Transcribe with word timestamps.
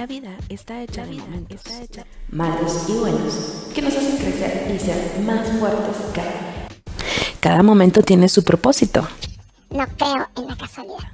La 0.00 0.06
vida 0.06 0.30
está 0.48 0.80
hecha 0.80 1.04
de 1.04 1.12
momentos, 1.12 1.60
malos 2.30 2.86
y 2.88 2.92
buenos, 2.92 3.34
que 3.74 3.82
nos 3.82 3.94
hacen 3.94 4.16
crecer 4.16 4.74
y 4.74 4.78
ser 4.78 5.20
más 5.26 5.46
fuertes 5.58 5.96
cada 6.14 6.68
Cada 7.38 7.62
momento 7.62 8.00
tiene 8.00 8.30
su 8.30 8.42
propósito. 8.42 9.06
No 9.68 9.86
creo 9.98 10.26
en 10.36 10.46
la 10.46 10.56
casualidad. 10.56 11.10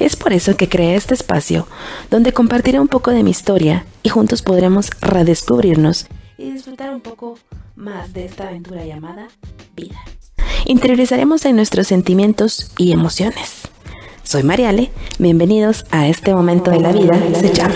Es 0.00 0.16
por 0.16 0.32
eso 0.32 0.56
que 0.56 0.68
creé 0.68 0.96
este 0.96 1.14
espacio, 1.14 1.68
donde 2.10 2.32
compartiré 2.32 2.80
un 2.80 2.88
poco 2.88 3.12
de 3.12 3.22
mi 3.22 3.30
historia 3.30 3.86
y 4.02 4.08
juntos 4.08 4.42
podremos 4.42 4.90
redescubrirnos 5.00 6.08
y 6.38 6.50
disfrutar 6.50 6.90
un 6.90 7.02
poco 7.02 7.38
más 7.76 8.12
de 8.14 8.24
esta 8.24 8.48
aventura 8.48 8.84
llamada 8.84 9.28
vida. 9.76 10.00
Interiorizaremos 10.64 11.44
en 11.44 11.54
nuestros 11.54 11.86
sentimientos 11.86 12.72
y 12.78 12.90
emociones. 12.90 13.68
Soy 14.28 14.42
Mariale, 14.42 14.90
bienvenidos 15.18 15.86
a 15.90 16.06
este 16.06 16.34
momento 16.34 16.70
de 16.70 16.80
la 16.80 16.92
vida, 16.92 17.14
se 17.32 17.50
llama. 17.50 17.74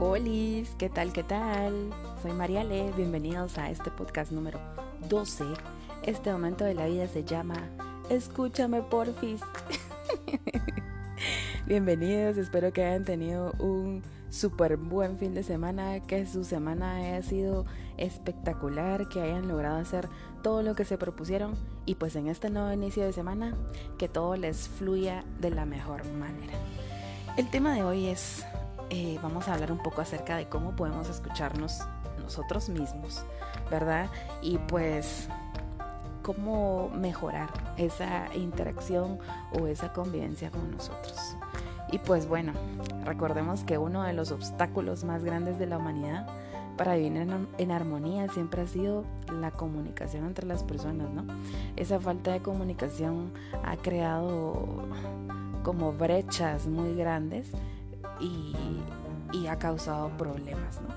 Hola, 0.00 0.66
¿qué 0.78 0.88
tal? 0.88 1.12
¿Qué 1.12 1.22
tal? 1.22 1.90
Soy 2.22 2.32
Mariale, 2.32 2.94
bienvenidos 2.96 3.58
a 3.58 3.70
este 3.70 3.90
podcast 3.90 4.32
número 4.32 4.58
12. 5.10 5.44
Este 6.04 6.32
momento 6.32 6.64
de 6.64 6.72
la 6.72 6.86
vida 6.86 7.08
se 7.08 7.24
llama 7.24 7.68
Escúchame 8.08 8.80
porfis. 8.80 9.42
Bienvenidos, 11.66 12.38
espero 12.38 12.72
que 12.72 12.82
hayan 12.82 13.04
tenido 13.04 13.52
un 13.58 14.02
súper 14.30 14.76
buen 14.76 15.18
fin 15.18 15.34
de 15.34 15.42
semana, 15.42 16.00
que 16.00 16.26
su 16.26 16.44
semana 16.44 16.96
haya 16.96 17.22
sido 17.22 17.64
espectacular, 17.96 19.08
que 19.08 19.20
hayan 19.20 19.48
logrado 19.48 19.78
hacer 19.78 20.08
todo 20.42 20.62
lo 20.62 20.74
que 20.74 20.84
se 20.84 20.98
propusieron 20.98 21.54
y 21.84 21.96
pues 21.96 22.16
en 22.16 22.28
este 22.28 22.50
nuevo 22.50 22.72
inicio 22.72 23.04
de 23.04 23.12
semana 23.12 23.54
que 23.98 24.08
todo 24.08 24.36
les 24.36 24.68
fluya 24.68 25.24
de 25.40 25.50
la 25.50 25.64
mejor 25.64 26.04
manera. 26.12 26.54
El 27.36 27.48
tema 27.50 27.74
de 27.74 27.84
hoy 27.84 28.06
es, 28.06 28.44
eh, 28.90 29.18
vamos 29.22 29.48
a 29.48 29.54
hablar 29.54 29.72
un 29.72 29.82
poco 29.82 30.00
acerca 30.00 30.36
de 30.36 30.48
cómo 30.48 30.76
podemos 30.76 31.08
escucharnos 31.08 31.80
nosotros 32.20 32.68
mismos, 32.68 33.24
¿verdad? 33.70 34.10
Y 34.42 34.58
pues 34.58 35.28
cómo 36.22 36.90
mejorar 36.90 37.48
esa 37.78 38.34
interacción 38.34 39.18
o 39.58 39.66
esa 39.66 39.92
convivencia 39.92 40.50
con 40.50 40.70
nosotros. 40.70 41.36
Y 41.90 41.98
pues 41.98 42.28
bueno, 42.28 42.52
recordemos 43.04 43.64
que 43.64 43.78
uno 43.78 44.02
de 44.02 44.12
los 44.12 44.30
obstáculos 44.30 45.04
más 45.04 45.24
grandes 45.24 45.58
de 45.58 45.66
la 45.66 45.78
humanidad 45.78 46.26
para 46.76 46.94
vivir 46.94 47.28
en, 47.58 47.70
armonía 47.72 48.28
siempre 48.28 48.62
ha 48.62 48.66
sido 48.66 49.04
la 49.32 49.50
comunicación 49.50 50.24
entre 50.24 50.46
las 50.46 50.62
personas, 50.62 51.10
¿no? 51.10 51.24
Esa 51.76 51.98
falta 51.98 52.32
de 52.32 52.40
comunicación 52.40 53.32
ha 53.64 53.76
creado 53.76 54.86
como 55.64 55.92
brechas 55.92 56.66
muy 56.66 56.94
grandes 56.94 57.50
y, 58.20 58.54
y 59.32 59.48
ha 59.48 59.58
causado 59.58 60.10
problemas, 60.16 60.80
¿no? 60.80 60.94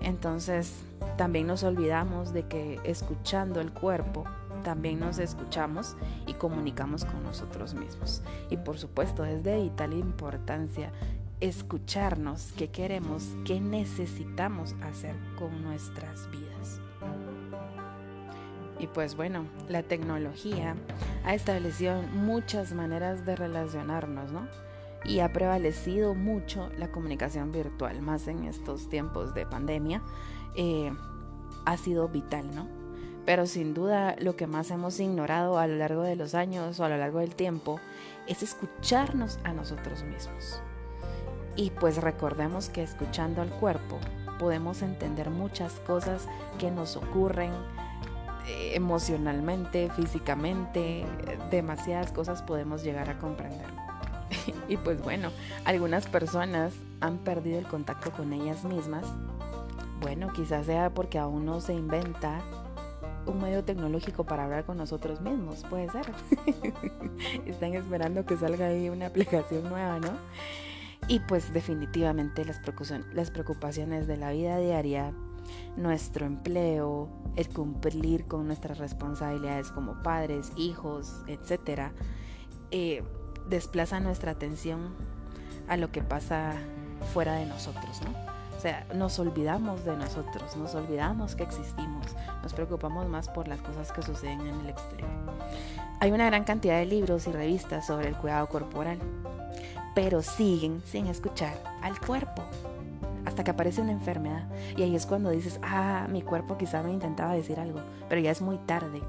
Entonces, 0.00 0.72
también 1.16 1.48
nos 1.48 1.64
olvidamos 1.64 2.32
de 2.32 2.46
que 2.46 2.78
escuchando 2.84 3.60
el 3.60 3.72
cuerpo 3.72 4.24
también 4.66 4.98
nos 4.98 5.20
escuchamos 5.20 5.96
y 6.26 6.34
comunicamos 6.34 7.04
con 7.04 7.22
nosotros 7.22 7.74
mismos. 7.74 8.20
Y 8.50 8.56
por 8.56 8.78
supuesto 8.78 9.24
es 9.24 9.44
de 9.44 9.62
vital 9.62 9.92
importancia 9.92 10.90
escucharnos 11.38 12.52
qué 12.58 12.66
queremos, 12.66 13.36
qué 13.44 13.60
necesitamos 13.60 14.74
hacer 14.82 15.14
con 15.38 15.62
nuestras 15.62 16.28
vidas. 16.32 16.80
Y 18.80 18.88
pues 18.88 19.14
bueno, 19.14 19.44
la 19.68 19.84
tecnología 19.84 20.74
ha 21.24 21.32
establecido 21.32 22.02
muchas 22.02 22.72
maneras 22.72 23.24
de 23.24 23.36
relacionarnos, 23.36 24.32
¿no? 24.32 24.48
Y 25.04 25.20
ha 25.20 25.32
prevalecido 25.32 26.16
mucho 26.16 26.70
la 26.76 26.90
comunicación 26.90 27.52
virtual, 27.52 28.02
más 28.02 28.26
en 28.26 28.42
estos 28.46 28.88
tiempos 28.88 29.32
de 29.32 29.46
pandemia. 29.46 30.02
Eh, 30.56 30.92
ha 31.66 31.76
sido 31.76 32.08
vital, 32.08 32.52
¿no? 32.52 32.75
Pero 33.26 33.46
sin 33.46 33.74
duda 33.74 34.14
lo 34.18 34.36
que 34.36 34.46
más 34.46 34.70
hemos 34.70 34.98
ignorado 35.00 35.58
a 35.58 35.66
lo 35.66 35.76
largo 35.76 36.02
de 36.02 36.16
los 36.16 36.34
años 36.34 36.78
o 36.78 36.84
a 36.84 36.88
lo 36.88 36.96
largo 36.96 37.18
del 37.18 37.34
tiempo 37.34 37.80
es 38.26 38.42
escucharnos 38.42 39.38
a 39.44 39.52
nosotros 39.52 40.04
mismos. 40.04 40.62
Y 41.56 41.70
pues 41.70 41.96
recordemos 41.96 42.68
que 42.68 42.82
escuchando 42.82 43.42
al 43.42 43.50
cuerpo 43.50 43.98
podemos 44.38 44.82
entender 44.82 45.30
muchas 45.30 45.72
cosas 45.80 46.28
que 46.58 46.70
nos 46.70 46.96
ocurren 46.96 47.50
eh, 48.46 48.72
emocionalmente, 48.74 49.90
físicamente, 49.90 51.04
demasiadas 51.50 52.12
cosas 52.12 52.42
podemos 52.42 52.84
llegar 52.84 53.10
a 53.10 53.18
comprender. 53.18 53.66
y 54.68 54.76
pues 54.76 55.02
bueno, 55.02 55.30
algunas 55.64 56.06
personas 56.06 56.74
han 57.00 57.18
perdido 57.18 57.58
el 57.58 57.66
contacto 57.66 58.12
con 58.12 58.32
ellas 58.32 58.62
mismas. 58.64 59.04
Bueno, 60.00 60.32
quizás 60.32 60.66
sea 60.66 60.90
porque 60.90 61.18
aún 61.18 61.44
no 61.44 61.60
se 61.60 61.72
inventa 61.72 62.42
un 63.26 63.40
medio 63.40 63.64
tecnológico 63.64 64.24
para 64.24 64.44
hablar 64.44 64.64
con 64.64 64.76
nosotros 64.76 65.20
mismos, 65.20 65.64
puede 65.68 65.90
ser. 65.90 66.06
Están 67.46 67.74
esperando 67.74 68.24
que 68.24 68.36
salga 68.36 68.66
ahí 68.66 68.88
una 68.88 69.06
aplicación 69.06 69.68
nueva, 69.68 69.98
¿no? 69.98 70.10
Y 71.08 71.20
pues 71.20 71.52
definitivamente 71.52 72.44
las 72.44 73.30
preocupaciones 73.30 74.06
de 74.06 74.16
la 74.16 74.32
vida 74.32 74.58
diaria, 74.58 75.12
nuestro 75.76 76.26
empleo, 76.26 77.08
el 77.36 77.48
cumplir 77.48 78.26
con 78.26 78.46
nuestras 78.46 78.78
responsabilidades 78.78 79.70
como 79.70 80.02
padres, 80.02 80.50
hijos, 80.56 81.22
etcétera, 81.28 81.92
eh, 82.70 83.04
desplazan 83.48 84.02
nuestra 84.02 84.32
atención 84.32 84.94
a 85.68 85.76
lo 85.76 85.92
que 85.92 86.02
pasa 86.02 86.54
fuera 87.12 87.34
de 87.34 87.46
nosotros, 87.46 88.00
¿no? 88.02 88.35
O 88.56 88.60
sea, 88.60 88.86
nos 88.94 89.18
olvidamos 89.18 89.84
de 89.84 89.96
nosotros, 89.96 90.56
nos 90.56 90.74
olvidamos 90.74 91.34
que 91.34 91.42
existimos, 91.42 92.06
nos 92.42 92.54
preocupamos 92.54 93.06
más 93.06 93.28
por 93.28 93.48
las 93.48 93.60
cosas 93.60 93.92
que 93.92 94.02
suceden 94.02 94.40
en 94.40 94.60
el 94.60 94.70
exterior. 94.70 95.10
Hay 96.00 96.10
una 96.10 96.26
gran 96.26 96.44
cantidad 96.44 96.78
de 96.78 96.86
libros 96.86 97.26
y 97.26 97.32
revistas 97.32 97.86
sobre 97.86 98.08
el 98.08 98.16
cuidado 98.16 98.48
corporal, 98.48 98.98
pero 99.94 100.22
siguen 100.22 100.82
sin 100.86 101.06
escuchar 101.06 101.54
al 101.82 102.00
cuerpo 102.00 102.42
hasta 103.26 103.44
que 103.44 103.50
aparece 103.50 103.82
una 103.82 103.92
enfermedad. 103.92 104.48
Y 104.76 104.82
ahí 104.82 104.96
es 104.96 105.04
cuando 105.04 105.30
dices, 105.30 105.60
ah, 105.62 106.06
mi 106.10 106.22
cuerpo 106.22 106.56
quizá 106.56 106.82
me 106.82 106.92
intentaba 106.92 107.34
decir 107.34 107.60
algo, 107.60 107.80
pero 108.08 108.20
ya 108.20 108.30
es 108.30 108.40
muy 108.40 108.56
tarde. 108.58 109.02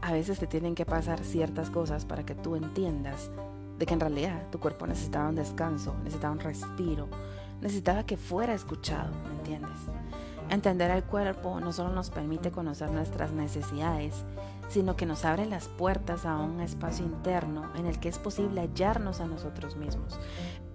A 0.00 0.12
veces 0.12 0.40
te 0.40 0.48
tienen 0.48 0.74
que 0.74 0.84
pasar 0.84 1.22
ciertas 1.22 1.70
cosas 1.70 2.04
para 2.04 2.24
que 2.26 2.34
tú 2.34 2.56
entiendas 2.56 3.30
de 3.78 3.86
que 3.86 3.94
en 3.94 4.00
realidad 4.00 4.42
tu 4.50 4.58
cuerpo 4.58 4.86
necesitaba 4.86 5.28
un 5.28 5.36
descanso, 5.36 5.94
necesitaba 6.02 6.32
un 6.32 6.40
respiro, 6.40 7.08
necesitaba 7.62 8.04
que 8.04 8.16
fuera 8.16 8.52
escuchado, 8.52 9.10
¿me 9.28 9.34
entiendes? 9.36 9.78
Entender 10.50 10.90
al 10.90 11.04
cuerpo 11.04 11.60
no 11.60 11.72
solo 11.72 11.94
nos 11.94 12.10
permite 12.10 12.50
conocer 12.50 12.90
nuestras 12.90 13.32
necesidades, 13.32 14.24
sino 14.68 14.96
que 14.96 15.06
nos 15.06 15.24
abre 15.24 15.46
las 15.46 15.68
puertas 15.68 16.26
a 16.26 16.36
un 16.36 16.60
espacio 16.60 17.06
interno 17.06 17.70
en 17.76 17.86
el 17.86 17.98
que 18.00 18.08
es 18.08 18.18
posible 18.18 18.60
hallarnos 18.60 19.20
a 19.20 19.26
nosotros 19.26 19.76
mismos. 19.76 20.18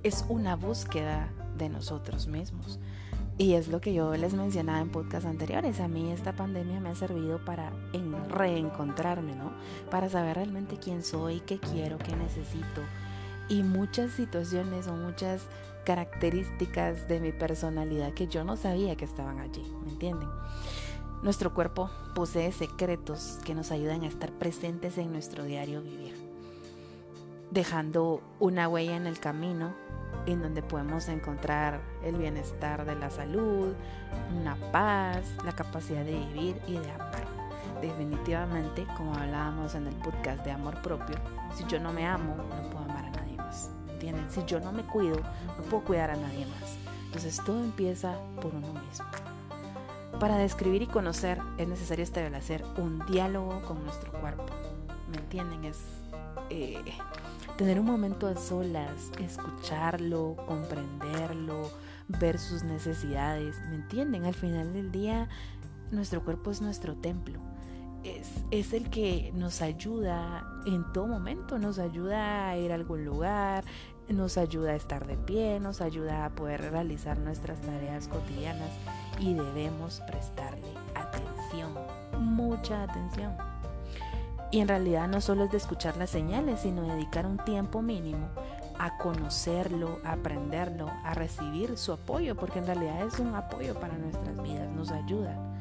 Es 0.02 0.26
una 0.30 0.56
búsqueda 0.56 1.30
de 1.58 1.70
nosotros 1.70 2.28
mismos. 2.28 2.80
Y 3.40 3.54
es 3.54 3.68
lo 3.68 3.82
que 3.82 3.94
yo 3.94 4.16
les 4.16 4.34
mencionaba 4.34 4.80
en 4.80 4.90
podcasts 4.90 5.28
anteriores. 5.28 5.80
A 5.80 5.88
mí 5.88 6.12
esta 6.12 6.36
pandemia 6.36 6.80
me 6.80 6.90
ha 6.90 6.96
servido 6.96 7.44
para 7.46 7.72
reencontrarme, 8.30 9.36
¿no? 9.36 9.52
Para 9.92 10.10
saber 10.10 10.38
realmente 10.38 10.78
quién 10.78 11.04
soy, 11.04 11.42
qué 11.42 11.60
quiero, 11.60 12.00
qué 12.00 12.16
necesito. 12.16 12.82
Y 13.48 13.62
muchas 13.62 14.12
situaciones 14.12 14.88
o 14.88 14.94
muchas 14.94 15.44
características 15.88 17.08
de 17.08 17.22
mi 17.22 17.32
personalidad 17.32 18.14
que 18.14 18.28
yo 18.28 18.44
no 18.44 18.58
sabía 18.58 18.98
que 18.98 19.06
estaban 19.06 19.40
allí, 19.40 19.64
¿me 19.86 19.92
entienden? 19.92 20.28
Nuestro 21.24 21.54
cuerpo 21.54 21.90
posee 22.14 22.52
secretos 22.52 23.40
que 23.46 23.56
nos 23.56 23.72
ayudan 23.72 24.04
a 24.04 24.08
estar 24.08 24.34
presentes 24.34 24.98
en 24.98 25.14
nuestro 25.14 25.46
diario 25.46 25.82
vivir, 25.82 26.14
dejando 27.52 28.22
una 28.38 28.68
huella 28.68 28.98
en 28.98 29.08
el 29.08 29.18
camino 29.22 29.74
en 30.26 30.42
donde 30.42 30.62
podemos 30.62 31.08
encontrar 31.08 31.80
el 32.04 32.18
bienestar 32.18 32.86
de 32.86 32.96
la 32.96 33.10
salud, 33.10 33.74
una 34.38 34.58
paz, 34.74 35.24
la 35.46 35.54
capacidad 35.54 36.04
de 36.04 36.20
vivir 36.20 36.62
y 36.68 36.74
de 36.74 36.92
amar. 36.92 37.26
Definitivamente, 37.80 38.86
como 38.98 39.16
hablábamos 39.16 39.74
en 39.74 39.88
el 39.88 39.96
podcast 39.96 40.44
de 40.44 40.52
amor 40.52 40.82
propio, 40.82 41.16
si 41.56 41.64
yo 41.68 41.80
no 41.80 41.94
me 41.94 42.06
amo, 42.06 42.36
no 42.36 42.70
puedo 42.72 42.87
más. 44.14 44.34
Si 44.34 44.44
yo 44.46 44.60
no 44.60 44.72
me 44.72 44.84
cuido, 44.84 45.18
no 45.58 45.64
puedo 45.70 45.84
cuidar 45.84 46.12
a 46.12 46.16
nadie 46.16 46.46
más. 46.46 46.78
Entonces 47.06 47.42
todo 47.46 47.64
empieza 47.64 48.18
por 48.42 48.54
uno 48.54 48.74
mismo. 48.74 49.06
Para 50.20 50.38
describir 50.38 50.82
y 50.82 50.88
conocer 50.88 51.40
es 51.58 51.68
necesario 51.68 52.04
establecer 52.04 52.64
un 52.78 53.06
diálogo 53.06 53.62
con 53.62 53.84
nuestro 53.84 54.12
cuerpo. 54.12 54.46
¿Me 55.12 55.18
entienden? 55.18 55.64
Es 55.66 55.80
eh, 56.50 56.84
tener 57.58 57.80
un 57.80 57.86
momento 57.86 58.28
a 58.28 58.36
solas, 58.36 59.12
escucharlo, 59.20 60.36
comprenderlo, 60.48 61.70
ver 62.08 62.40
sus 62.40 62.64
necesidades. 62.64 63.58
¿Me 63.70 63.76
entienden? 63.76 64.26
Al 64.26 64.34
final 64.34 64.74
del 64.74 64.92
día, 64.92 65.30
nuestro 65.92 66.24
cuerpo 66.24 66.52
es 66.52 66.62
nuestro 66.62 66.96
templo 66.96 67.47
es, 68.52 68.74
el 68.74 68.90
que 68.90 69.32
nos 69.34 69.62
ayuda 69.62 70.46
en 70.66 70.92
todo 70.94 71.08
momento, 71.08 71.60
nos 71.60 71.80
ayuda 71.80 72.50
a 72.50 72.58
ir 72.58 72.72
a 72.72 72.76
algún 72.76 73.06
lugar, 73.06 73.64
nos 74.10 74.38
ayuda 74.38 74.72
a 74.72 74.76
estar 74.76 75.06
de 75.06 75.18
pie, 75.18 75.60
nos 75.60 75.82
ayuda 75.82 76.26
a 76.26 76.30
poder 76.30 76.72
realizar 76.72 77.18
nuestras 77.18 77.60
tareas 77.62 78.08
cotidianas 78.08 78.72
y 79.20 79.34
debemos 79.34 80.02
prestarle 80.08 80.68
atención, 80.96 81.74
mucha 82.20 82.84
atención. 82.84 83.36
Y 84.50 84.62
en 84.62 84.68
realidad 84.70 85.08
no 85.08 85.20
solo 85.20 85.44
es 85.44 85.52
de 85.52 85.58
escuchar 85.58 85.98
las 85.98 86.10
señales, 86.10 86.62
sino 86.62 86.84
dedicar 86.84 87.26
un 87.26 87.38
tiempo 87.38 87.82
mínimo 87.82 88.30
a 88.80 88.98
conocerlo, 88.98 90.00
a 90.04 90.14
aprenderlo, 90.14 90.90
a 91.04 91.14
recibir 91.14 91.78
su 91.78 91.92
apoyo, 91.92 92.36
porque 92.36 92.60
en 92.60 92.68
realidad 92.68 93.02
es 93.02 93.20
un 93.20 93.36
apoyo 93.36 93.78
para 93.80 93.98
nuestras 93.98 94.42
vidas, 94.42 94.70
nos 94.72 94.92
ayuda. 94.92 95.57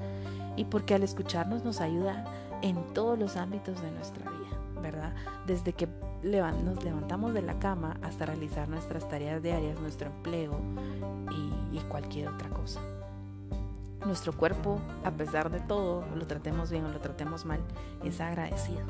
Y 0.57 0.65
porque 0.65 0.95
al 0.95 1.03
escucharnos 1.03 1.65
nos 1.65 1.81
ayuda 1.81 2.25
en 2.63 2.93
todos 2.95 3.19
los 3.19 3.37
ámbitos 3.37 3.81
de 3.83 3.91
nuestra 3.91 4.31
vida, 4.31 4.81
¿verdad? 4.83 5.15
Desde 5.47 5.73
que 5.73 5.89
nos 6.23 6.83
levantamos 6.83 7.35
de 7.35 7.43
la 7.43 7.59
cama 7.59 7.99
hasta 8.03 8.27
realizar 8.27 8.69
nuestras 8.69 9.09
tareas 9.09 9.43
diarias, 9.43 9.79
nuestro 9.81 10.09
empleo 10.09 10.59
y, 11.31 11.79
cualquier 11.89 12.29
otra 12.29 12.49
cosa. 12.49 12.81
Nuestro 14.05 14.33
cuerpo, 14.37 14.81
a 15.05 15.11
pesar 15.11 15.51
de 15.51 15.61
todo, 15.61 16.05
lo 16.15 16.27
tratemos 16.27 16.71
bien 16.71 16.85
o 16.85 16.89
lo 16.89 17.01
tratemos 17.01 17.45
mal, 17.45 17.61
es 18.03 18.21
agradecido. 18.21 18.83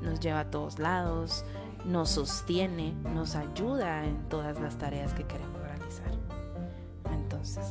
Nos 0.00 0.20
lleva 0.20 0.40
a 0.40 0.50
todos 0.50 0.78
lados, 0.78 1.44
nos 1.84 2.10
sostiene, 2.10 2.94
nos 3.14 3.36
ayuda 3.36 4.06
en 4.06 4.28
todas 4.28 4.58
las 4.60 4.78
tareas 4.78 5.12
que 5.12 5.24
queremos 5.24 5.60
realizar. 5.60 6.12
Entonces, 7.12 7.66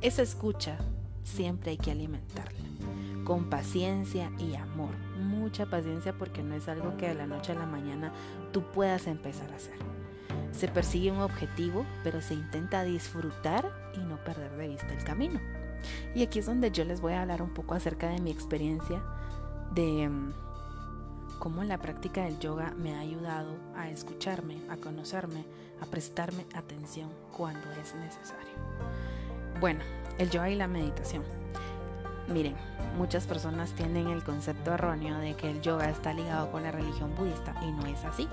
esa 0.00 0.22
escucha 0.22 0.78
siempre 1.24 1.72
hay 1.72 1.76
que 1.76 1.90
alimentarla 1.90 2.63
con 3.24 3.44
paciencia 3.44 4.30
y 4.38 4.54
amor. 4.54 4.94
Mucha 5.18 5.66
paciencia 5.66 6.12
porque 6.12 6.42
no 6.42 6.54
es 6.54 6.68
algo 6.68 6.96
que 6.96 7.08
de 7.08 7.14
la 7.14 7.26
noche 7.26 7.52
a 7.52 7.56
la 7.56 7.66
mañana 7.66 8.12
tú 8.52 8.62
puedas 8.72 9.06
empezar 9.06 9.50
a 9.52 9.56
hacer. 9.56 9.76
Se 10.52 10.68
persigue 10.68 11.10
un 11.10 11.20
objetivo, 11.20 11.84
pero 12.04 12.20
se 12.20 12.34
intenta 12.34 12.84
disfrutar 12.84 13.70
y 13.94 13.98
no 13.98 14.22
perder 14.22 14.56
de 14.56 14.68
vista 14.68 14.92
el 14.94 15.04
camino. 15.04 15.40
Y 16.14 16.22
aquí 16.22 16.38
es 16.38 16.46
donde 16.46 16.70
yo 16.70 16.84
les 16.84 17.00
voy 17.00 17.12
a 17.14 17.22
hablar 17.22 17.42
un 17.42 17.52
poco 17.52 17.74
acerca 17.74 18.08
de 18.08 18.20
mi 18.20 18.30
experiencia 18.30 19.02
de 19.74 20.08
mm, 20.08 20.32
cómo 21.38 21.64
la 21.64 21.78
práctica 21.78 22.24
del 22.24 22.38
yoga 22.38 22.72
me 22.76 22.94
ha 22.94 23.00
ayudado 23.00 23.56
a 23.76 23.90
escucharme, 23.90 24.62
a 24.70 24.76
conocerme, 24.76 25.44
a 25.80 25.86
prestarme 25.86 26.46
atención 26.54 27.10
cuando 27.36 27.70
es 27.72 27.94
necesario. 27.94 28.54
Bueno, 29.60 29.80
el 30.18 30.30
yoga 30.30 30.50
y 30.50 30.54
la 30.54 30.68
meditación. 30.68 31.22
Miren, 32.28 32.54
muchas 32.96 33.26
personas 33.26 33.72
tienen 33.72 34.08
el 34.08 34.24
concepto 34.24 34.72
erróneo 34.72 35.18
de 35.18 35.34
que 35.34 35.50
el 35.50 35.60
yoga 35.60 35.90
está 35.90 36.12
ligado 36.12 36.50
con 36.50 36.62
la 36.62 36.72
religión 36.72 37.14
budista 37.16 37.54
y 37.62 37.70
no 37.70 37.86
es 37.86 38.04
así. 38.04 38.28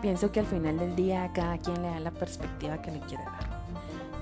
Pienso 0.00 0.30
que 0.32 0.40
al 0.40 0.46
final 0.46 0.78
del 0.78 0.96
día 0.96 1.30
cada 1.32 1.58
quien 1.58 1.80
le 1.82 1.88
da 1.88 2.00
la 2.00 2.10
perspectiva 2.10 2.80
que 2.80 2.90
le 2.90 3.00
quiere 3.00 3.24
dar. 3.24 3.54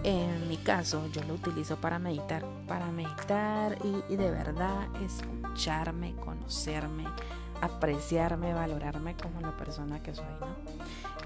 En 0.04 0.48
mi 0.48 0.56
caso, 0.56 1.08
yo 1.12 1.22
lo 1.24 1.34
utilizo 1.34 1.76
para 1.76 1.98
meditar, 2.00 2.44
para 2.66 2.86
meditar 2.90 3.78
y, 4.08 4.16
de 4.16 4.30
verdad 4.30 4.88
escucharme, 5.04 6.16
conocerme, 6.16 7.04
apreciarme, 7.60 8.52
valorarme 8.52 9.16
como 9.16 9.40
la 9.40 9.56
persona 9.56 10.02
que 10.02 10.14
soy, 10.14 10.24
¿no? 10.40 10.46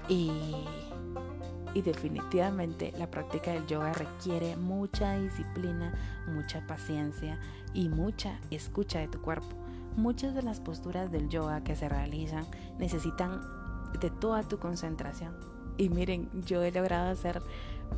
Y, 0.09 0.31
y 1.73 1.81
definitivamente 1.81 2.93
la 2.97 3.09
práctica 3.09 3.51
del 3.51 3.67
yoga 3.67 3.93
requiere 3.93 4.55
mucha 4.55 5.17
disciplina, 5.17 5.93
mucha 6.27 6.65
paciencia 6.67 7.39
y 7.73 7.89
mucha 7.89 8.39
escucha 8.51 8.99
de 8.99 9.07
tu 9.07 9.21
cuerpo. 9.21 9.55
Muchas 9.95 10.35
de 10.35 10.43
las 10.43 10.59
posturas 10.59 11.11
del 11.11 11.29
yoga 11.29 11.63
que 11.63 11.75
se 11.75 11.89
realizan 11.89 12.45
necesitan 12.77 13.41
de 13.99 14.09
toda 14.09 14.43
tu 14.43 14.59
concentración. 14.59 15.35
Y 15.77 15.89
miren, 15.89 16.29
yo 16.45 16.63
he 16.63 16.71
logrado 16.71 17.09
hacer 17.09 17.41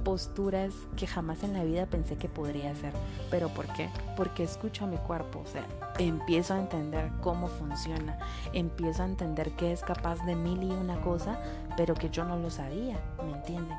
posturas 0.04 0.74
que 0.96 1.08
jamás 1.08 1.44
en 1.44 1.54
la 1.54 1.64
vida 1.64 1.86
pensé 1.86 2.18
que 2.18 2.30
podría 2.30 2.72
hacer. 2.72 2.94
¿Pero 3.30 3.50
por 3.50 3.68
qué? 3.74 3.90
Porque 4.16 4.44
escucho 4.44 4.86
a 4.86 4.88
mi 4.88 4.98
cuerpo, 4.98 5.40
o 5.40 5.46
sea, 5.46 5.66
empiezo 5.98 6.54
a 6.54 6.60
entender 6.60 7.12
cómo 7.22 7.48
funciona, 7.48 8.18
empiezo 8.54 9.04
a 9.04 9.08
entender 9.08 9.52
que 9.52 9.72
es 9.72 9.82
capaz 9.82 10.24
de 10.26 10.36
mil 10.36 10.64
y 10.64 10.72
una 10.72 11.00
cosa, 11.02 11.40
pero 11.78 11.94
que 11.94 12.10
yo 12.10 12.24
no 12.24 12.38
lo 12.38 12.50
sabía, 12.50 12.98
¿me 13.24 13.34
entienden? 13.34 13.78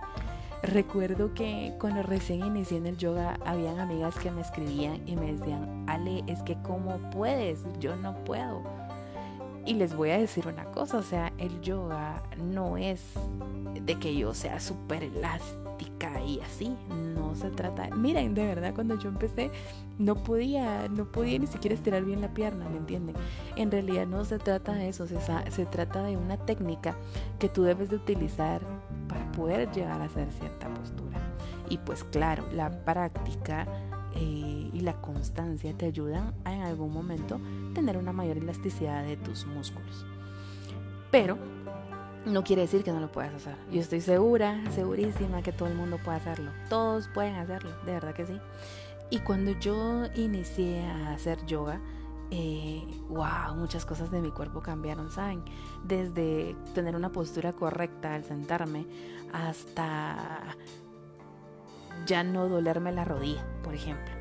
Recuerdo 0.63 1.33
que 1.33 1.75
cuando 1.81 2.03
recién 2.03 2.45
inicié 2.45 2.79
en 2.79 2.87
el 2.87 2.99
yoga, 2.99 3.39
habían 3.47 3.81
amigas 3.81 4.15
que 4.17 4.31
me 4.31 4.43
escribían 4.43 5.01
y 5.09 5.17
me 5.17 5.33
decían, 5.33 5.87
Ale, 5.89 6.23
es 6.27 6.43
que 6.43 6.61
cómo 6.63 6.99
puedes, 7.11 7.61
yo 7.79 7.97
no 7.97 8.15
puedo. 8.25 8.63
Y 9.65 9.75
les 9.75 9.95
voy 9.95 10.11
a 10.11 10.19
decir 10.19 10.47
una 10.47 10.65
cosa, 10.67 10.99
o 10.99 11.03
sea, 11.03 11.33
el 11.39 11.61
yoga 11.63 12.23
no 12.37 12.77
es 12.77 13.03
de 13.75 13.99
que 13.99 14.15
yo 14.15 14.35
sea 14.35 14.61
súper 14.61 15.03
elástica 15.05 15.70
y 16.27 16.41
así, 16.41 16.77
no 16.89 17.35
se 17.35 17.51
trata. 17.51 17.89
Miren, 17.95 18.35
de 18.35 18.47
verdad, 18.47 18.75
cuando 18.75 18.99
yo 18.99 19.09
empecé 19.09 19.51
no 19.99 20.15
podía, 20.23 20.89
no 20.89 21.05
podía 21.07 21.39
ni 21.39 21.47
siquiera 21.47 21.75
estirar 21.75 22.05
bien 22.05 22.21
la 22.21 22.33
pierna, 22.33 22.69
¿me 22.69 22.79
entienden? 22.79 23.17
En 23.57 23.71
realidad 23.71 24.07
no 24.07 24.25
se 24.25 24.39
trata 24.39 24.73
de 24.75 24.89
eso, 24.89 25.07
se, 25.07 25.19
se 25.51 25.67
trata 25.67 26.03
de 26.03 26.17
una 26.17 26.37
técnica 26.37 26.97
que 27.39 27.49
tú 27.49 27.63
debes 27.63 27.91
de 27.91 27.97
utilizar 27.97 28.63
para 29.09 29.31
poder 29.33 29.71
llegar 29.73 30.01
a 30.01 30.05
hacer 30.05 30.31
cierta 30.33 30.69
postura. 30.69 31.19
Y 31.69 31.79
pues 31.79 32.05
claro, 32.05 32.45
la 32.53 32.85
práctica 32.85 33.67
eh, 34.15 34.71
y 34.73 34.81
la 34.81 35.01
constancia 35.01 35.73
te 35.77 35.87
ayudan 35.87 36.35
a 36.45 36.55
en 36.55 36.63
algún 36.63 36.93
momento 36.93 37.41
tener 37.75 37.97
una 37.97 38.13
mayor 38.13 38.39
elasticidad 38.39 39.05
de 39.05 39.17
tus 39.17 39.47
músculos. 39.47 40.07
Pero 41.11 41.39
no 42.27 42.45
quiere 42.45 42.63
decir 42.63 42.85
que 42.85 42.93
no 42.93 43.01
lo 43.01 43.11
puedas 43.11 43.35
hacer. 43.35 43.57
Yo 43.71 43.81
estoy 43.81 44.01
segura, 44.01 44.61
segurísima 44.73 45.43
que 45.43 45.53
todo 45.53 45.69
el 45.69 45.75
mundo 45.75 45.99
puede 46.05 46.19
hacerlo. 46.19 46.51
Todos 46.69 47.09
pueden 47.09 47.37
hacerlo, 47.37 47.71
de 47.85 47.93
verdad 47.93 48.15
que 48.15 48.27
sí. 48.27 48.41
Y 49.11 49.21
cuando 49.21 49.53
yo 49.53 50.05
inicié 50.15 50.85
a 50.87 51.13
hacer 51.13 51.45
yoga, 51.47 51.81
eh, 52.31 52.87
wow, 53.09 53.57
muchas 53.57 53.85
cosas 53.85 54.11
de 54.11 54.21
mi 54.21 54.31
cuerpo 54.31 54.61
cambiaron, 54.61 55.11
¿saben? 55.11 55.43
Desde 55.85 56.55
tener 56.75 56.95
una 56.95 57.11
postura 57.11 57.53
correcta 57.53 58.15
al 58.15 58.25
sentarme 58.25 58.87
hasta 59.33 60.57
ya 62.07 62.23
no 62.23 62.49
dolerme 62.49 62.93
la 62.93 63.05
rodilla, 63.05 63.45
por 63.65 63.75
ejemplo. 63.75 64.20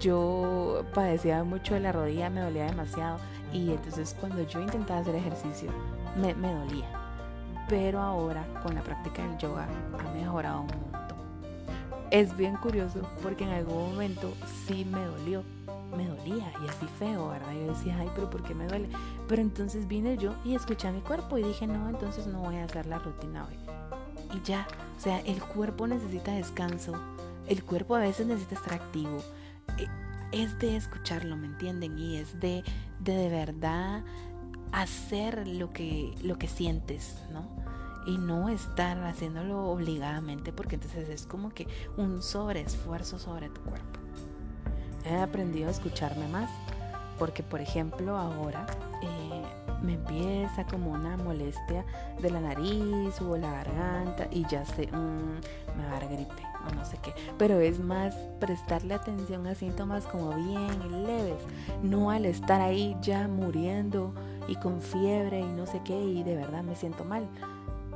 Yo 0.00 0.84
padecía 0.94 1.44
mucho 1.44 1.74
de 1.74 1.80
la 1.80 1.92
rodilla, 1.92 2.30
me 2.30 2.40
dolía 2.40 2.66
demasiado 2.66 3.18
y 3.52 3.70
entonces 3.70 4.16
cuando 4.18 4.42
yo 4.46 4.60
intentaba 4.60 5.00
hacer 5.00 5.14
ejercicio 5.14 5.70
me, 6.16 6.34
dolía. 6.34 6.88
Pero 7.68 8.00
ahora 8.00 8.44
con 8.62 8.74
la 8.74 8.82
práctica 8.82 9.26
del 9.26 9.38
yoga 9.38 9.66
ha 9.98 10.12
mejorado 10.12 10.62
un 10.62 10.66
montón. 10.66 11.18
Es 12.10 12.36
bien 12.36 12.56
curioso 12.56 13.00
porque 13.22 13.44
en 13.44 13.50
algún 13.50 13.92
momento 13.92 14.34
sí 14.66 14.84
me 14.84 15.04
dolió, 15.04 15.42
me 15.96 16.06
dolía 16.06 16.52
y 16.62 16.68
así 16.68 16.86
feo, 16.98 17.30
¿verdad? 17.30 17.52
Yo 17.52 17.72
decía, 17.72 17.96
ay, 17.98 18.10
pero 18.14 18.28
¿por 18.28 18.42
qué 18.42 18.54
me 18.54 18.66
duele? 18.66 18.88
Pero 19.28 19.40
entonces 19.40 19.88
vine 19.88 20.18
yo 20.18 20.34
y 20.44 20.54
escuché 20.54 20.88
a 20.88 20.92
mi 20.92 21.00
cuerpo 21.00 21.38
y 21.38 21.42
dije, 21.42 21.66
no, 21.66 21.88
entonces 21.88 22.26
no 22.26 22.40
voy 22.40 22.56
a 22.56 22.64
hacer 22.64 22.86
la 22.86 22.98
rutina 22.98 23.46
hoy. 23.46 23.56
Y 24.36 24.42
ya, 24.42 24.66
o 24.96 25.00
sea, 25.00 25.20
el 25.20 25.42
cuerpo 25.42 25.86
necesita 25.86 26.32
descanso, 26.32 26.94
el 27.46 27.64
cuerpo 27.64 27.96
a 27.96 28.00
veces 28.00 28.26
necesita 28.26 28.56
estar 28.56 28.74
activo. 28.74 29.22
Eh, 29.78 29.88
es 30.32 30.58
de 30.58 30.76
escucharlo, 30.76 31.36
¿me 31.36 31.46
entienden? 31.46 31.98
Y 31.98 32.16
es 32.16 32.40
de 32.40 32.62
de, 33.00 33.12
de 33.12 33.28
verdad 33.28 34.02
hacer 34.72 35.46
lo 35.46 35.72
que, 35.72 36.14
lo 36.22 36.38
que 36.38 36.48
sientes, 36.48 37.16
¿no? 37.30 37.46
Y 38.06 38.18
no 38.18 38.48
estar 38.48 38.98
haciéndolo 39.04 39.66
obligadamente, 39.66 40.52
porque 40.52 40.74
entonces 40.76 41.08
es 41.08 41.26
como 41.26 41.50
que 41.50 41.68
un 41.96 42.22
sobreesfuerzo 42.22 43.18
sobre 43.18 43.48
tu 43.48 43.60
cuerpo. 43.60 44.00
He 45.04 45.16
aprendido 45.16 45.68
a 45.68 45.70
escucharme 45.70 46.26
más, 46.28 46.50
porque 47.18 47.42
por 47.42 47.60
ejemplo 47.60 48.16
ahora 48.16 48.66
eh, 49.02 49.42
me 49.82 49.94
empieza 49.94 50.66
como 50.66 50.90
una 50.90 51.16
molestia 51.16 51.84
de 52.20 52.30
la 52.30 52.40
nariz 52.40 53.20
o 53.20 53.36
la 53.36 53.52
garganta 53.52 54.26
y 54.30 54.46
ya 54.48 54.64
sé, 54.64 54.88
mm, 54.88 55.76
me 55.76 55.86
va 55.86 55.96
a 55.96 56.00
dar 56.00 56.08
gripe 56.08 56.51
o 56.68 56.74
no 56.74 56.84
sé 56.84 56.98
qué. 57.02 57.14
Pero 57.38 57.60
es 57.60 57.80
más 57.80 58.14
prestarle 58.40 58.94
atención 58.94 59.46
a 59.46 59.54
síntomas 59.54 60.06
como 60.06 60.30
bien 60.34 61.06
leves, 61.06 61.42
no 61.82 62.10
al 62.10 62.26
estar 62.26 62.60
ahí 62.60 62.96
ya 63.00 63.28
muriendo 63.28 64.14
y 64.48 64.56
con 64.56 64.80
fiebre 64.80 65.40
y 65.40 65.52
no 65.52 65.66
sé 65.66 65.80
qué 65.84 65.98
y 65.98 66.22
de 66.22 66.36
verdad 66.36 66.62
me 66.62 66.76
siento 66.76 67.04
mal. 67.04 67.28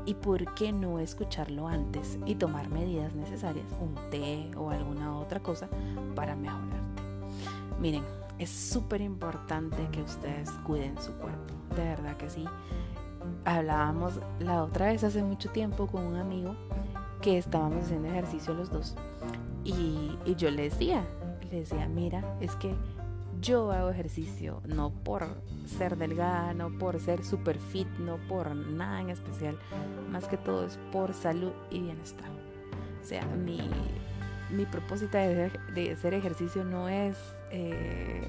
¿Y 0.05 0.15
por 0.15 0.55
qué 0.55 0.73
no 0.73 1.01
escucharlo 1.01 1.67
antes 1.67 2.19
y 2.27 2.37
tomar 2.37 2.69
medidas 2.69 3.13
necesarias, 3.15 3.67
un 3.81 3.95
té 4.11 4.51
o 4.57 4.71
alguna 4.71 5.19
otra 5.19 5.41
cosa 5.41 5.69
para 6.15 6.37
mejorarte? 6.37 7.03
Miren, 7.81 8.05
es 8.39 8.51
súper 8.51 9.01
importante 9.01 9.89
que 9.91 10.03
ustedes 10.03 10.51
cuiden 10.65 11.01
su 11.03 11.13
cuerpo, 11.15 11.55
de 11.75 11.83
verdad 11.83 12.17
que 12.17 12.31
sí. 12.31 12.45
Hablábamos 13.45 14.21
la 14.39 14.63
otra 14.63 14.87
vez 14.87 15.03
hace 15.03 15.23
mucho 15.23 15.51
tiempo 15.51 15.89
con 15.89 16.05
un 16.05 16.17
amigo 16.17 16.55
que 17.21 17.39
estábamos 17.39 17.85
haciendo 17.85 18.09
ejercicio 18.09 18.55
los 18.55 18.71
dos 18.71 18.95
y, 19.67 20.35
yo 20.37 20.51
le 20.51 20.65
decía, 20.65 21.05
le 21.51 21.61
decía, 21.61 21.89
mira, 21.89 22.37
es 22.41 22.55
que 22.57 22.75
yo 23.41 23.73
hago 23.73 23.91
ejercicio 23.91 24.63
no 24.67 24.91
por 24.91 25.27
ser 25.67 25.97
delgada, 25.97 26.55
no 26.55 26.71
por 26.79 27.01
ser 27.01 27.25
super 27.25 27.59
fit, 27.59 27.89
no 27.99 28.19
por 28.29 28.55
nada 28.55 29.01
en 29.01 29.11
especial, 29.11 29.59
más 30.11 30.29
que 30.29 30.37
todo 30.37 30.67
es 30.67 30.79
por 30.93 31.15
salud 31.15 31.53
y 31.71 31.81
bienestar. 31.81 32.31
O 33.03 33.05
sea, 33.05 33.27
mi, 33.27 33.61
propósito 34.67 35.19
de, 35.19 35.93
hacer 35.93 36.15
ejercicio 36.15 36.65
no 36.65 36.89
es 36.89 37.17
eh, 37.51 38.23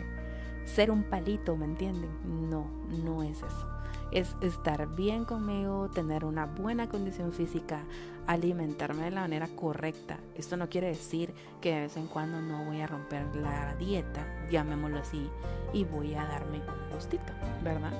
ser 0.65 0.89
un 0.89 1.03
palito, 1.03 1.55
¿me 1.55 1.65
entienden? 1.65 2.09
No, 2.49 2.67
no 2.89 3.21
es 3.21 3.37
eso 3.37 3.77
es 4.11 4.35
estar 4.41 4.87
bien 4.95 5.25
conmigo, 5.25 5.89
tener 5.93 6.25
una 6.25 6.45
buena 6.45 6.87
condición 6.87 7.33
física, 7.33 7.83
alimentarme 8.27 9.05
de 9.05 9.11
la 9.11 9.21
manera 9.21 9.47
correcta. 9.47 10.17
Esto 10.35 10.57
no 10.57 10.69
quiere 10.69 10.87
decir 10.87 11.33
que 11.61 11.73
de 11.73 11.81
vez 11.81 11.97
en 11.97 12.07
cuando 12.07 12.41
no 12.41 12.65
voy 12.65 12.81
a 12.81 12.87
romper 12.87 13.25
la 13.35 13.75
dieta, 13.75 14.25
llamémoslo 14.51 14.99
así, 14.99 15.29
y 15.73 15.85
voy 15.85 16.13
a 16.13 16.25
darme 16.25 16.57
un 16.59 16.95
gustito, 16.95 17.33
¿verdad? 17.63 17.91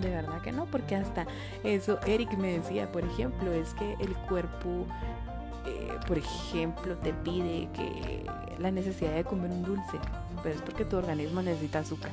De 0.00 0.10
verdad 0.10 0.42
que 0.42 0.52
no, 0.52 0.66
porque 0.66 0.96
hasta 0.96 1.26
eso 1.64 1.98
Eric 2.06 2.36
me 2.36 2.58
decía, 2.58 2.90
por 2.90 3.04
ejemplo, 3.04 3.52
es 3.52 3.72
que 3.74 3.94
el 4.00 4.14
cuerpo 4.28 4.86
eh, 5.66 5.88
por 6.06 6.18
ejemplo, 6.18 6.96
te 6.96 7.12
pide 7.12 7.68
que 7.72 8.24
la 8.58 8.70
necesidad 8.70 9.14
de 9.14 9.24
comer 9.24 9.50
un 9.50 9.64
dulce, 9.64 9.98
pero 10.42 10.54
es 10.54 10.62
porque 10.62 10.84
tu 10.84 10.96
organismo 10.96 11.42
necesita 11.42 11.80
azúcar 11.80 12.12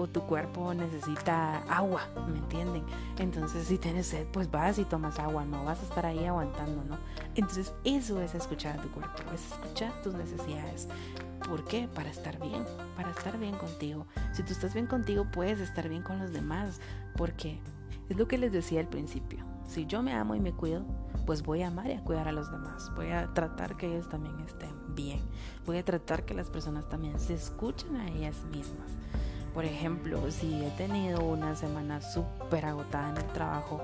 o 0.00 0.06
tu 0.06 0.22
cuerpo 0.22 0.72
necesita 0.72 1.58
agua, 1.64 2.08
¿me 2.32 2.38
entienden? 2.38 2.84
Entonces 3.18 3.66
si 3.66 3.76
tienes 3.76 4.06
sed, 4.06 4.26
pues 4.32 4.50
vas 4.50 4.78
y 4.78 4.84
tomas 4.84 5.18
agua, 5.18 5.44
no 5.44 5.64
vas 5.64 5.80
a 5.80 5.82
estar 5.82 6.06
ahí 6.06 6.24
aguantando, 6.24 6.82
¿no? 6.84 6.96
Entonces 7.34 7.74
eso 7.84 8.18
es 8.22 8.34
escuchar 8.34 8.78
a 8.78 8.82
tu 8.82 8.88
cuerpo, 8.90 9.18
es 9.34 9.52
escuchar 9.52 9.92
tus 10.02 10.14
necesidades. 10.14 10.88
¿Por 11.46 11.64
qué? 11.64 11.86
Para 11.94 12.08
estar 12.08 12.40
bien, 12.40 12.64
para 12.96 13.10
estar 13.10 13.38
bien 13.38 13.56
contigo. 13.56 14.06
Si 14.32 14.42
tú 14.42 14.52
estás 14.52 14.72
bien 14.72 14.86
contigo, 14.86 15.26
puedes 15.30 15.60
estar 15.60 15.86
bien 15.86 16.02
con 16.02 16.18
los 16.18 16.32
demás, 16.32 16.80
porque 17.16 17.60
es 18.08 18.16
lo 18.16 18.26
que 18.26 18.38
les 18.38 18.52
decía 18.52 18.80
al 18.80 18.88
principio. 18.88 19.44
Si 19.66 19.84
yo 19.84 20.02
me 20.02 20.14
amo 20.14 20.34
y 20.34 20.40
me 20.40 20.52
cuido, 20.52 20.82
pues 21.26 21.42
voy 21.42 21.62
a 21.62 21.68
amar 21.68 21.88
y 21.88 21.92
a 21.92 22.02
cuidar 22.02 22.26
a 22.26 22.32
los 22.32 22.50
demás. 22.50 22.90
Voy 22.96 23.10
a 23.10 23.32
tratar 23.34 23.76
que 23.76 23.86
ellos 23.86 24.08
también 24.08 24.40
estén 24.40 24.74
bien. 24.94 25.20
Voy 25.66 25.76
a 25.76 25.84
tratar 25.84 26.24
que 26.24 26.34
las 26.34 26.48
personas 26.48 26.88
también 26.88 27.20
se 27.20 27.34
escuchen 27.34 27.96
a 27.96 28.08
ellas 28.08 28.42
mismas. 28.50 28.99
Por 29.54 29.64
ejemplo, 29.64 30.30
si 30.30 30.64
he 30.64 30.70
tenido 30.70 31.24
una 31.24 31.56
semana 31.56 32.00
súper 32.00 32.66
agotada 32.66 33.10
en 33.10 33.16
el 33.16 33.32
trabajo 33.32 33.80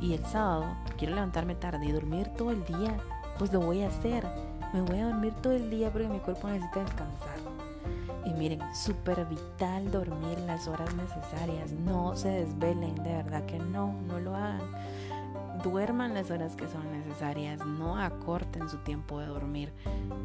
y 0.00 0.14
el 0.14 0.24
sábado 0.24 0.64
quiero 0.96 1.14
levantarme 1.14 1.54
tarde 1.54 1.86
y 1.86 1.92
dormir 1.92 2.28
todo 2.38 2.50
el 2.52 2.64
día, 2.64 2.96
pues 3.38 3.52
lo 3.52 3.60
voy 3.60 3.82
a 3.82 3.88
hacer. 3.88 4.26
Me 4.72 4.80
voy 4.80 4.98
a 4.98 5.08
dormir 5.08 5.34
todo 5.42 5.52
el 5.52 5.68
día 5.68 5.90
porque 5.90 6.08
mi 6.08 6.20
cuerpo 6.20 6.48
necesita 6.48 6.80
descansar. 6.80 7.38
Y 8.24 8.32
miren, 8.32 8.60
súper 8.74 9.26
vital 9.26 9.90
dormir 9.90 10.38
las 10.40 10.68
horas 10.68 10.94
necesarias. 10.94 11.72
No 11.72 12.16
se 12.16 12.28
desvelen, 12.28 12.94
de 12.96 13.14
verdad 13.14 13.44
que 13.44 13.58
no, 13.58 13.94
no 14.06 14.20
lo 14.20 14.34
hagan. 14.34 14.62
Duerman 15.62 16.14
las 16.14 16.30
horas 16.30 16.56
que 16.56 16.66
son 16.68 16.90
necesarias, 16.92 17.64
no 17.66 17.98
acorten 17.98 18.68
su 18.70 18.78
tiempo 18.78 19.20
de 19.20 19.26
dormir. 19.26 19.72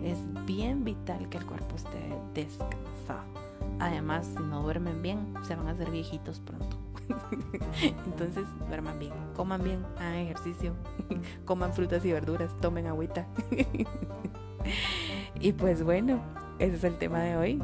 Es 0.02 0.20
bien 0.46 0.86
vital 0.86 1.28
que 1.28 1.38
el 1.38 1.46
cuerpo 1.46 1.76
esté 1.76 2.18
descansado. 2.34 3.45
Además, 3.80 4.30
si 4.36 4.44
no 4.44 4.62
duermen 4.62 5.02
bien, 5.02 5.34
se 5.44 5.56
van 5.56 5.68
a 5.68 5.72
hacer 5.72 5.92
viejitos 5.92 6.40
pronto. 6.40 6.78
Entonces, 8.06 8.46
duerman 8.68 9.00
bien, 9.00 9.14
coman 9.36 9.64
bien, 9.64 9.86
hagan 9.98 10.16
ejercicio, 10.16 10.74
coman 11.46 11.74
frutas 11.74 12.04
y 12.06 12.12
verduras, 12.12 12.56
tomen 12.62 12.88
agüita. 12.88 13.28
y 15.40 15.52
pues 15.54 15.84
bueno, 15.84 16.22
ese 16.60 16.78
es 16.78 16.84
el 16.84 16.98
tema 16.98 17.20
de 17.22 17.36
hoy. 17.36 17.62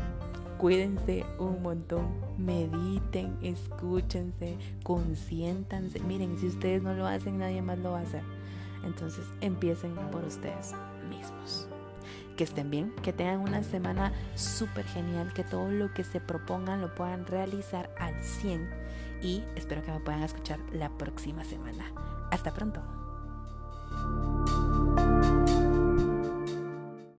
Cuídense 0.57 1.25
un 1.39 1.63
montón, 1.63 2.07
mediten, 2.37 3.35
escúchense, 3.41 4.57
consiéntanse. 4.83 5.99
Miren, 6.01 6.37
si 6.37 6.47
ustedes 6.47 6.83
no 6.83 6.93
lo 6.93 7.07
hacen, 7.07 7.39
nadie 7.39 7.63
más 7.63 7.79
lo 7.79 7.93
va 7.93 7.99
a 7.99 8.03
hacer. 8.03 8.21
Entonces, 8.83 9.25
empiecen 9.41 9.95
por 10.11 10.23
ustedes 10.23 10.75
mismos 11.09 11.70
que 12.35 12.43
estén 12.43 12.69
bien, 12.69 12.93
que 13.03 13.13
tengan 13.13 13.39
una 13.39 13.63
semana 13.63 14.11
súper 14.35 14.85
genial, 14.85 15.33
que 15.33 15.43
todo 15.43 15.69
lo 15.69 15.93
que 15.93 16.03
se 16.03 16.19
propongan 16.19 16.81
lo 16.81 16.93
puedan 16.95 17.25
realizar 17.25 17.89
al 17.99 18.21
100 18.23 18.69
y 19.21 19.43
espero 19.55 19.83
que 19.83 19.91
me 19.91 19.99
puedan 19.99 20.23
escuchar 20.23 20.59
la 20.71 20.89
próxima 20.97 21.43
semana. 21.43 21.91
Hasta 22.31 22.53
pronto. 22.53 23.00